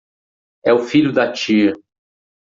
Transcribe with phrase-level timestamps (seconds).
[0.65, 1.73] É o filho da tia